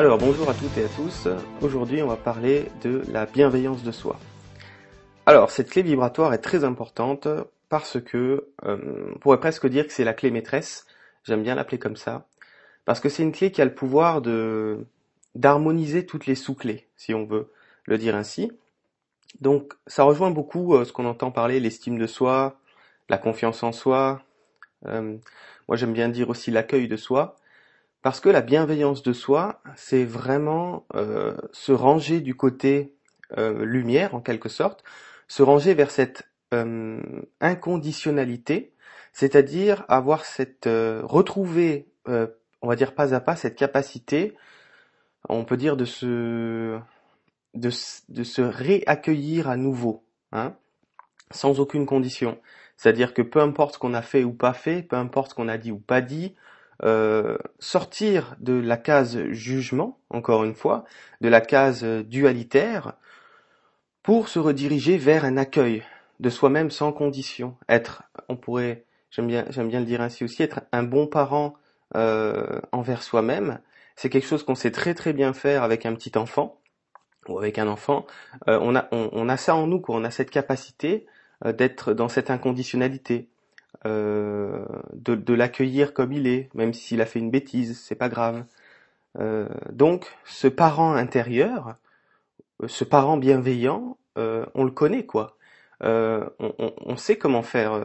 [0.00, 1.28] Alors bonjour à toutes et à tous.
[1.60, 4.18] Aujourd'hui on va parler de la bienveillance de soi.
[5.26, 7.28] Alors cette clé vibratoire est très importante
[7.68, 10.86] parce que euh, on pourrait presque dire que c'est la clé maîtresse.
[11.24, 12.26] J'aime bien l'appeler comme ça
[12.86, 14.86] parce que c'est une clé qui a le pouvoir de
[15.34, 17.52] d'harmoniser toutes les sous-clés, si on veut
[17.84, 18.50] le dire ainsi.
[19.42, 22.58] Donc ça rejoint beaucoup euh, ce qu'on entend parler, l'estime de soi,
[23.10, 24.22] la confiance en soi.
[24.86, 25.18] Euh,
[25.68, 27.36] moi j'aime bien dire aussi l'accueil de soi.
[28.02, 32.94] Parce que la bienveillance de soi, c'est vraiment euh, se ranger du côté
[33.36, 34.82] euh, lumière, en quelque sorte,
[35.28, 37.00] se ranger vers cette euh,
[37.40, 38.72] inconditionnalité,
[39.12, 44.34] c'est-à-dire avoir cette retrouver, on va dire pas à pas, cette capacité,
[45.28, 46.78] on peut dire de se
[47.54, 47.70] de,
[48.08, 50.54] de se réaccueillir à nouveau, hein,
[51.32, 52.38] sans aucune condition.
[52.76, 55.48] C'est-à-dire que peu importe ce qu'on a fait ou pas fait, peu importe ce qu'on
[55.48, 56.34] a dit ou pas dit,
[56.82, 60.84] euh, sortir de la case jugement, encore une fois,
[61.20, 62.94] de la case dualitaire,
[64.02, 65.82] pour se rediriger vers un accueil
[66.20, 67.56] de soi-même sans condition.
[67.68, 71.54] Être, on pourrait, j'aime bien, j'aime bien le dire ainsi aussi, être un bon parent
[71.96, 73.60] euh, envers soi-même.
[73.96, 76.60] C'est quelque chose qu'on sait très très bien faire avec un petit enfant
[77.28, 78.06] ou avec un enfant.
[78.48, 79.96] Euh, on, a, on, a ça en nous, quoi.
[79.96, 81.06] on a cette capacité
[81.44, 83.28] d'être dans cette inconditionnalité.
[83.86, 88.44] Euh, de, l'accueillir comme il est, même s'il a fait une bêtise, c'est pas grave.
[89.18, 91.76] Euh, donc, ce parent intérieur,
[92.62, 93.96] euh, ce parent bienveillant,
[94.54, 95.38] on le connaît quoi.
[95.80, 97.80] On, sait comment faire,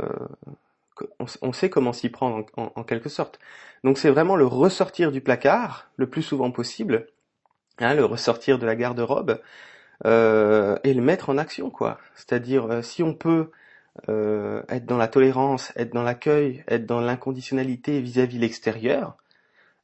[1.41, 3.39] on, sait comment s'y prendre en, quelque sorte.
[3.86, 7.08] Donc c'est vraiment le ressortir du placard le plus souvent possible,
[7.80, 9.39] hein, le ressortir de la garde-robe
[10.03, 12.00] et le mettre en action quoi.
[12.16, 13.50] C'est-à-dire si on peut
[14.09, 19.15] euh, être dans la tolérance, être dans l'accueil, être dans l'inconditionnalité vis-à-vis l'extérieur,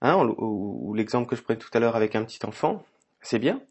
[0.02, 2.84] hein, ou, l'exemple que je prenais tout à l'heure avec un petit enfant,
[3.22, 3.62] c'est bien,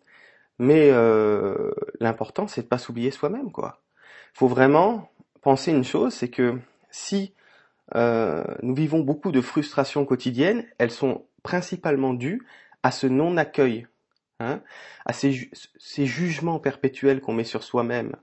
[0.59, 3.81] mais euh, l'important c'est de pas s'oublier soi-même, quoi.
[4.33, 5.11] Faut vraiment
[5.43, 6.59] penser une chose, c'est que
[6.91, 7.35] si
[7.95, 12.47] euh, nous vivons beaucoup de frustrations quotidiennes, elles sont principalement dues
[12.83, 13.87] à ce non-accueil,
[14.39, 14.63] hein,
[15.05, 18.17] à ces jugements perpétuels qu'on met sur soi-même,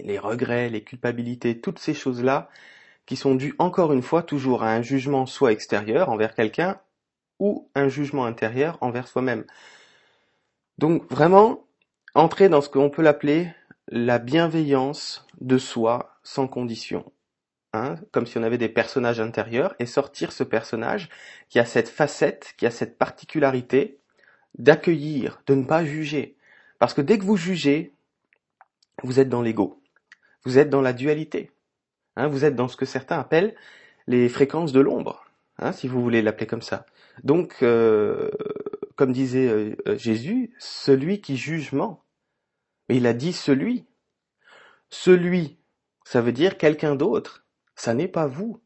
[0.00, 2.48] les regrets, les culpabilités, toutes ces choses-là
[3.06, 6.78] qui sont dues encore une fois toujours à un jugement soit extérieur envers quelqu'un
[7.38, 9.44] ou un jugement intérieur envers soi-même.
[10.76, 11.64] Donc vraiment,
[12.14, 13.50] entrer dans ce qu'on peut l'appeler
[13.88, 17.10] la bienveillance de soi sans condition.
[17.74, 21.10] Hein, comme si on avait des personnages intérieurs, et sortir ce personnage
[21.50, 24.00] qui a cette facette, qui a cette particularité
[24.58, 26.36] d'accueillir, de ne pas juger.
[26.78, 27.92] Parce que dès que vous jugez,
[29.02, 29.77] vous êtes dans l'ego.
[30.48, 31.50] Vous êtes dans la dualité.
[32.16, 33.54] Hein, vous êtes dans ce que certains appellent
[34.06, 35.26] les fréquences de l'ombre,
[35.58, 36.86] hein, si vous voulez l'appeler comme ça.
[37.22, 38.30] Donc, euh,
[38.96, 42.02] comme disait euh, Jésus, celui qui juge ment.
[42.88, 43.84] Mais il a dit celui.
[44.88, 45.58] Celui,
[46.04, 47.44] ça veut dire quelqu'un d'autre.
[47.74, 48.58] Ça n'est pas vous.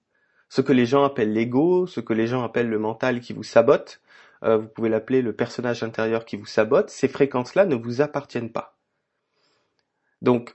[0.50, 3.42] Ce que les gens appellent l'ego, ce que les gens appellent le mental qui vous
[3.42, 4.00] sabote,
[4.44, 8.52] euh, vous pouvez l'appeler le personnage intérieur qui vous sabote, ces fréquences-là ne vous appartiennent
[8.52, 8.78] pas.
[10.20, 10.54] Donc,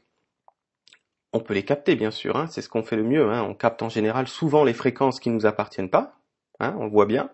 [1.37, 3.29] on peut les capter bien sûr, hein, c'est ce qu'on fait le mieux.
[3.31, 3.43] Hein.
[3.43, 6.19] on capte en général souvent les fréquences qui ne nous appartiennent pas,
[6.59, 7.29] hein, on voit bien.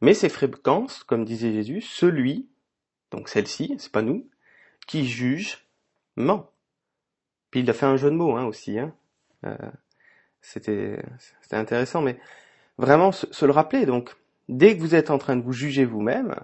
[0.00, 2.48] Mais ces fréquences, comme disait Jésus, celui,
[3.10, 4.28] donc celle-ci, c'est pas nous,
[4.86, 5.66] qui juge,
[6.16, 6.50] ment.
[7.50, 8.78] Puis il a fait un jeu de mots aussi.
[9.44, 9.56] Euh,
[10.40, 10.98] c'était
[11.52, 12.18] intéressant, mais
[12.78, 13.86] vraiment se, se, le rappeler.
[13.86, 14.16] Donc,
[14.48, 16.34] dès que vous êtes en train de vous juger vous-même,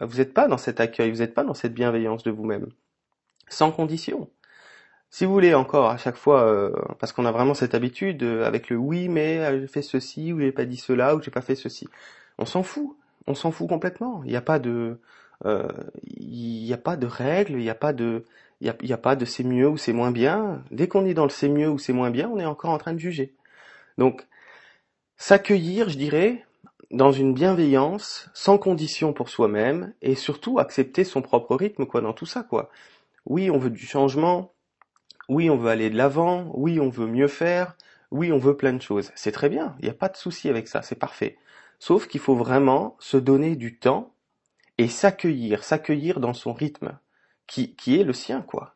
[0.00, 2.68] vous n'êtes pas dans cet accueil, vous n'êtes pas dans cette bienveillance de vous-même,
[3.48, 4.30] sans condition.
[5.14, 8.44] Si vous voulez encore à chaque fois, euh, parce qu'on a vraiment cette habitude euh,
[8.44, 11.30] avec le oui mais euh, j'ai fait ceci ou j'ai pas dit cela ou j'ai
[11.30, 11.86] pas fait ceci,
[12.38, 12.96] on s'en fout,
[13.28, 14.22] on s'en fout complètement.
[14.24, 14.98] Il n'y a pas de,
[15.44, 18.24] il n'y a pas de règles, il n'y a pas de,
[18.60, 20.64] il y a, pas de c'est mieux ou c'est moins bien.
[20.72, 22.78] Dès qu'on est dans le c'est mieux ou c'est moins bien, on est encore en
[22.78, 23.34] train de juger.
[23.98, 24.26] Donc
[25.16, 26.44] s'accueillir, je dirais,
[26.90, 32.14] dans une bienveillance, sans condition pour soi-même, et surtout accepter son propre rythme quoi dans
[32.14, 32.68] tout ça quoi.
[33.26, 34.53] Oui, on veut du changement,
[35.28, 37.76] oui, on veut aller de l'avant, oui, on veut mieux faire,
[38.10, 39.10] oui, on veut plein de choses.
[39.14, 41.38] C'est très bien, il n'y a pas de souci avec ça, c'est parfait.
[41.78, 44.14] Sauf qu'il faut vraiment se donner du temps
[44.78, 46.98] et s'accueillir, s'accueillir dans son rythme,
[47.46, 48.74] qui, qui est le sien, quoi.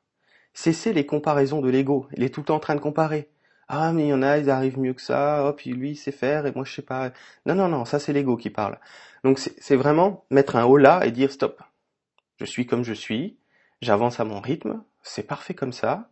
[0.52, 2.08] Cesser les comparaisons de l'ego.
[2.16, 3.30] Il est tout le temps en train de comparer.
[3.68, 6.12] Ah, mais il y en a, ils arrivent mieux que ça, hop, lui, il sait
[6.12, 7.12] faire, et moi, je sais pas.
[7.46, 8.78] Non, non, non, ça, c'est l'ego qui parle.
[9.24, 11.62] Donc, c'est vraiment mettre un haut là et dire stop.
[12.38, 13.36] Je suis comme je suis,
[13.82, 16.08] j'avance à mon rythme, c'est parfait comme ça,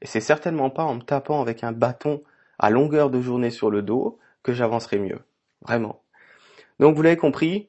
[0.00, 2.22] et c'est certainement pas en me tapant avec un bâton
[2.58, 5.20] à longueur de journée sur le dos que j'avancerai mieux.
[5.62, 6.02] Vraiment.
[6.78, 7.68] Donc vous l'avez compris,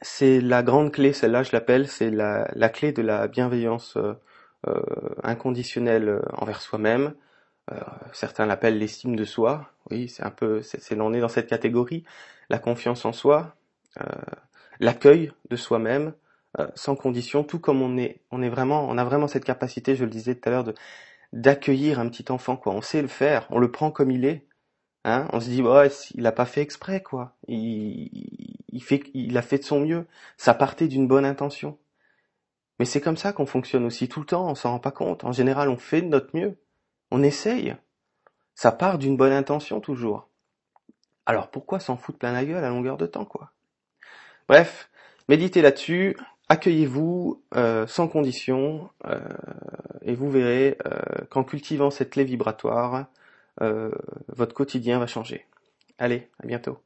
[0.00, 4.14] c'est la grande clé, celle-là je l'appelle, c'est la, clé de la bienveillance euh,
[4.66, 4.82] euh
[5.22, 7.14] inconditionnelle envers soi-même.
[7.72, 7.76] Euh,
[8.12, 9.70] certains l'appellent l'estime de soi.
[9.90, 12.04] Oui, c'est un peu, c'est l'on est dans cette catégorie.
[12.48, 13.54] La confiance en soi,
[14.00, 14.04] euh,
[14.80, 16.14] l'accueil de soi-même,
[16.74, 20.04] sans condition, tout comme on est, on est vraiment, on a vraiment cette capacité, je
[20.04, 20.74] le disais tout à l'heure, de
[21.32, 22.56] d'accueillir un petit enfant.
[22.56, 24.46] Quoi, on sait le faire, on le prend comme il est.
[25.04, 27.34] Hein on se dit ouais, il a pas fait exprès quoi.
[27.48, 28.10] Il,
[28.68, 30.06] il fait, il a fait de son mieux.
[30.36, 31.78] Ça partait d'une bonne intention.
[32.78, 34.48] Mais c'est comme ça qu'on fonctionne aussi tout le temps.
[34.50, 35.24] On s'en rend pas compte.
[35.24, 36.58] En général, on fait de notre mieux.
[37.10, 37.76] On essaye.
[38.54, 40.28] Ça part d'une bonne intention toujours.
[41.26, 43.52] Alors pourquoi s'en foutre plein la gueule à longueur de temps quoi?
[44.48, 44.90] Bref,
[45.28, 46.16] méditez là-dessus.
[46.48, 49.20] Accueillez-vous euh, sans condition euh,
[50.02, 53.06] et vous verrez euh, qu'en cultivant cette clé vibratoire,
[53.60, 53.90] euh,
[54.28, 55.46] votre quotidien va changer.
[55.98, 56.78] Allez, à bientôt.